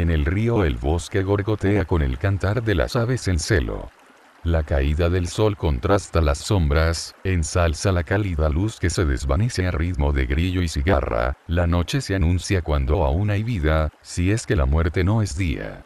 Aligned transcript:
En 0.00 0.10
el 0.10 0.24
río 0.24 0.64
el 0.64 0.76
bosque 0.76 1.22
gorgotea 1.22 1.84
con 1.84 2.00
el 2.00 2.16
cantar 2.16 2.62
de 2.62 2.74
las 2.74 2.96
aves 2.96 3.28
en 3.28 3.38
celo. 3.38 3.90
La 4.44 4.62
caída 4.62 5.10
del 5.10 5.28
sol 5.28 5.58
contrasta 5.58 6.22
las 6.22 6.38
sombras, 6.38 7.14
ensalza 7.22 7.92
la 7.92 8.02
cálida 8.02 8.48
luz 8.48 8.80
que 8.80 8.88
se 8.88 9.04
desvanece 9.04 9.66
a 9.66 9.70
ritmo 9.72 10.14
de 10.14 10.24
grillo 10.24 10.62
y 10.62 10.68
cigarra, 10.68 11.36
la 11.48 11.66
noche 11.66 12.00
se 12.00 12.14
anuncia 12.14 12.62
cuando 12.62 13.04
aún 13.04 13.28
hay 13.28 13.42
vida, 13.42 13.90
si 14.00 14.30
es 14.30 14.46
que 14.46 14.56
la 14.56 14.64
muerte 14.64 15.04
no 15.04 15.20
es 15.20 15.36
día. 15.36 15.84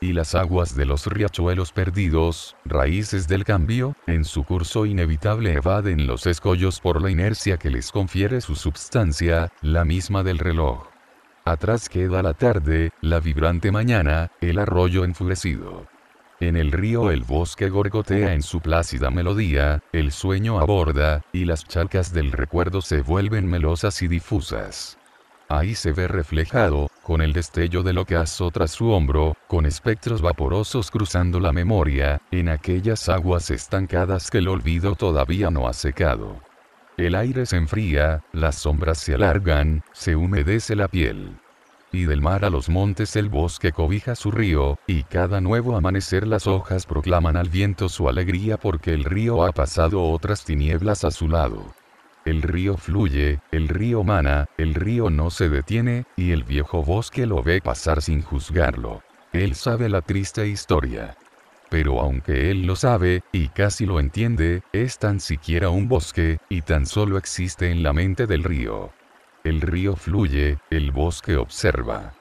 Y 0.00 0.12
las 0.12 0.36
aguas 0.36 0.76
de 0.76 0.84
los 0.84 1.04
riachuelos 1.08 1.72
perdidos, 1.72 2.54
raíces 2.64 3.26
del 3.26 3.42
cambio, 3.42 3.96
en 4.06 4.24
su 4.24 4.44
curso 4.44 4.86
inevitable 4.86 5.54
evaden 5.54 6.06
los 6.06 6.28
escollos 6.28 6.78
por 6.78 7.02
la 7.02 7.10
inercia 7.10 7.56
que 7.56 7.70
les 7.70 7.90
confiere 7.90 8.40
su 8.40 8.54
substancia, 8.54 9.50
la 9.60 9.84
misma 9.84 10.22
del 10.22 10.38
reloj. 10.38 10.95
Atrás 11.46 11.88
queda 11.88 12.24
la 12.24 12.34
tarde, 12.34 12.90
la 13.00 13.20
vibrante 13.20 13.70
mañana, 13.70 14.32
el 14.40 14.58
arroyo 14.58 15.04
enfurecido. 15.04 15.86
En 16.40 16.56
el 16.56 16.72
río 16.72 17.12
el 17.12 17.22
bosque 17.22 17.68
gorgotea 17.68 18.34
en 18.34 18.42
su 18.42 18.58
plácida 18.60 19.12
melodía, 19.12 19.80
el 19.92 20.10
sueño 20.10 20.58
aborda, 20.58 21.22
y 21.32 21.44
las 21.44 21.64
charcas 21.64 22.12
del 22.12 22.32
recuerdo 22.32 22.80
se 22.80 23.00
vuelven 23.00 23.46
melosas 23.46 24.02
y 24.02 24.08
difusas. 24.08 24.98
Ahí 25.48 25.76
se 25.76 25.92
ve 25.92 26.08
reflejado, 26.08 26.90
con 27.04 27.22
el 27.22 27.32
destello 27.32 27.84
de 27.84 27.92
lo 27.92 28.06
que 28.06 28.16
azota 28.16 28.66
su 28.66 28.90
hombro, 28.90 29.36
con 29.46 29.66
espectros 29.66 30.22
vaporosos 30.22 30.90
cruzando 30.90 31.38
la 31.38 31.52
memoria, 31.52 32.20
en 32.32 32.48
aquellas 32.48 33.08
aguas 33.08 33.52
estancadas 33.52 34.32
que 34.32 34.38
el 34.38 34.48
olvido 34.48 34.96
todavía 34.96 35.48
no 35.52 35.68
ha 35.68 35.74
secado. 35.74 36.40
El 36.96 37.14
aire 37.14 37.46
se 37.46 37.56
enfría, 37.56 38.22
las 38.32 38.56
sombras 38.56 38.98
se 38.98 39.14
alargan, 39.14 39.82
se 39.92 40.16
humedece 40.16 40.76
la 40.76 40.88
piel 40.88 41.36
y 41.96 42.04
del 42.04 42.20
mar 42.20 42.44
a 42.44 42.50
los 42.50 42.68
montes 42.68 43.16
el 43.16 43.28
bosque 43.28 43.72
cobija 43.72 44.14
su 44.14 44.30
río, 44.30 44.78
y 44.86 45.04
cada 45.04 45.40
nuevo 45.40 45.76
amanecer 45.76 46.26
las 46.26 46.46
hojas 46.46 46.86
proclaman 46.86 47.36
al 47.36 47.48
viento 47.48 47.88
su 47.88 48.08
alegría 48.08 48.58
porque 48.58 48.92
el 48.92 49.04
río 49.04 49.44
ha 49.44 49.52
pasado 49.52 50.02
otras 50.02 50.44
tinieblas 50.44 51.04
a 51.04 51.10
su 51.10 51.28
lado. 51.28 51.74
El 52.24 52.42
río 52.42 52.76
fluye, 52.76 53.40
el 53.52 53.68
río 53.68 54.02
mana, 54.02 54.46
el 54.58 54.74
río 54.74 55.10
no 55.10 55.30
se 55.30 55.48
detiene, 55.48 56.04
y 56.16 56.32
el 56.32 56.44
viejo 56.44 56.82
bosque 56.82 57.24
lo 57.24 57.42
ve 57.42 57.60
pasar 57.60 58.02
sin 58.02 58.20
juzgarlo. 58.20 59.02
Él 59.32 59.54
sabe 59.54 59.88
la 59.88 60.02
triste 60.02 60.46
historia. 60.46 61.16
Pero 61.70 62.00
aunque 62.00 62.50
él 62.50 62.66
lo 62.66 62.76
sabe, 62.76 63.22
y 63.32 63.48
casi 63.48 63.86
lo 63.86 64.00
entiende, 64.00 64.62
es 64.72 64.98
tan 64.98 65.20
siquiera 65.20 65.70
un 65.70 65.88
bosque, 65.88 66.38
y 66.48 66.62
tan 66.62 66.86
solo 66.86 67.18
existe 67.18 67.70
en 67.70 67.82
la 67.82 67.92
mente 67.92 68.26
del 68.26 68.44
río. 68.44 68.92
El 69.44 69.60
río 69.60 69.96
fluye, 69.96 70.58
el 70.70 70.92
bosque 70.92 71.36
observa. 71.36 72.14